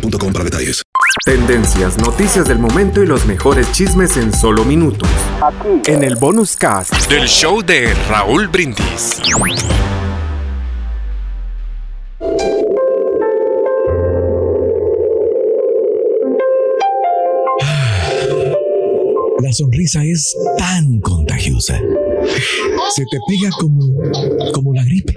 [0.00, 0.82] boostmobile.com para detalles.
[1.24, 5.08] Tendencias, noticias del momento y los mejores chismes en solo minutos.
[5.86, 6.92] En el bonus cast.
[7.08, 9.20] Del show de Raúl Brindis.
[19.42, 21.78] La sonrisa es tan contagiosa.
[22.94, 23.80] Se te pega como,
[24.52, 25.12] como la gripe.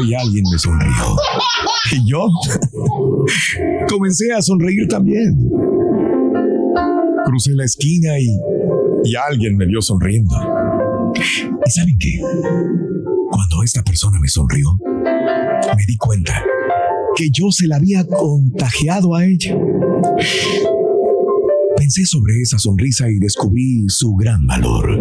[0.00, 1.16] Hoy alguien me sonrió.
[1.92, 2.26] Y yo
[3.88, 5.50] comencé a sonreír también.
[7.26, 8.28] Crucé la esquina y,
[9.04, 10.34] y alguien me vio sonriendo.
[11.14, 12.18] ¿Y saben qué?
[13.30, 16.42] Cuando esta persona me sonrió, me di cuenta
[17.14, 19.54] que yo se la había contagiado a ella.
[21.76, 24.98] Pensé sobre esa sonrisa y descubrí su gran valor.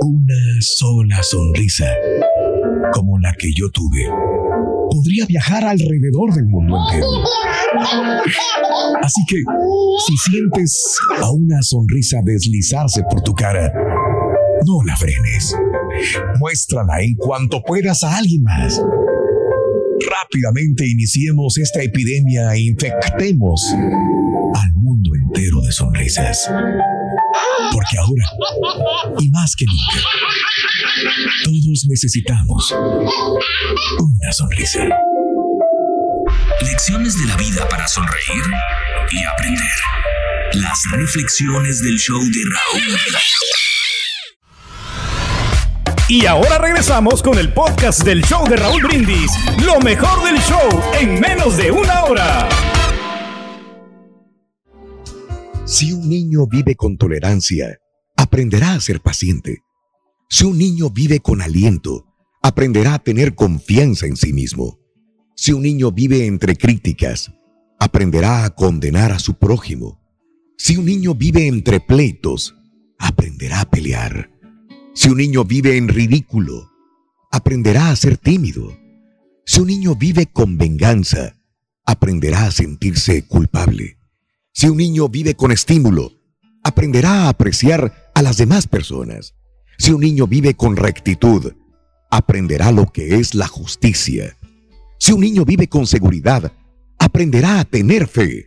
[0.00, 1.86] Una sola sonrisa,
[2.92, 4.08] como la que yo tuve,
[4.90, 7.06] podría viajar alrededor del mundo entero.
[9.02, 9.36] Así que,
[10.06, 13.72] si sientes a una sonrisa deslizarse por tu cara,
[14.66, 15.56] no la frenes.
[16.38, 18.80] Muéstrala en cuanto puedas a alguien más.
[20.22, 26.50] Rápidamente iniciemos esta epidemia e infectemos al mundo entero de sonrisas.
[27.72, 28.24] Porque ahora,
[29.18, 30.06] y más que nunca,
[31.44, 34.88] todos necesitamos una sonrisa.
[36.62, 38.44] Lecciones de la vida para sonreír
[39.10, 39.60] y aprender.
[40.54, 42.98] Las reflexiones del show de Raúl.
[46.08, 49.32] Y ahora regresamos con el podcast del show de Raúl Brindis.
[49.64, 52.48] Lo mejor del show en menos de una hora.
[55.66, 57.78] Si un niño vive con tolerancia,
[58.16, 59.64] aprenderá a ser paciente.
[60.28, 62.06] Si un niño vive con aliento,
[62.42, 64.78] aprenderá a tener confianza en sí mismo.
[65.36, 67.32] Si un niño vive entre críticas,
[67.78, 70.00] aprenderá a condenar a su prójimo.
[70.56, 72.54] Si un niño vive entre pleitos,
[72.98, 74.30] aprenderá a pelear.
[74.94, 76.70] Si un niño vive en ridículo,
[77.30, 78.76] aprenderá a ser tímido.
[79.44, 81.36] Si un niño vive con venganza,
[81.84, 83.98] aprenderá a sentirse culpable.
[84.52, 86.12] Si un niño vive con estímulo,
[86.62, 89.34] aprenderá a apreciar a las demás personas.
[89.78, 91.52] Si un niño vive con rectitud,
[92.10, 94.36] aprenderá lo que es la justicia.
[94.98, 96.52] Si un niño vive con seguridad,
[96.98, 98.46] aprenderá a tener fe.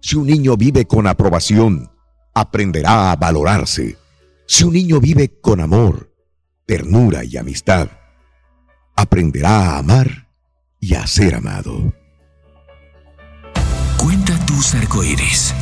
[0.00, 1.90] Si un niño vive con aprobación,
[2.34, 3.96] aprenderá a valorarse.
[4.46, 6.12] Si un niño vive con amor,
[6.66, 7.88] ternura y amistad,
[8.96, 10.28] aprenderá a amar
[10.80, 11.94] y a ser amado.
[13.96, 15.54] Cuenta tus arcoíris,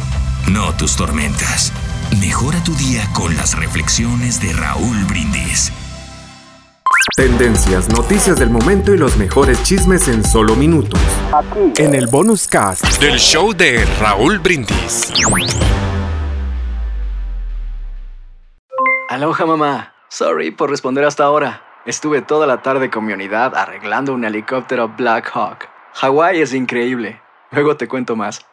[0.51, 1.73] no tus tormentas.
[2.21, 5.73] Mejora tu día con las reflexiones de Raúl Brindis.
[7.17, 11.01] Tendencias, noticias del momento y los mejores chismes en solo minutos.
[11.79, 12.85] En el bonus cast.
[13.01, 15.11] Del show de Raúl Brindis.
[19.09, 19.95] Aloha mamá.
[20.09, 21.63] Sorry por responder hasta ahora.
[21.87, 25.69] Estuve toda la tarde con mi unidad arreglando un helicóptero Black Hawk.
[25.95, 27.23] Hawái es increíble.
[27.51, 28.45] Luego te cuento más.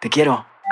[0.00, 0.46] Te quiero.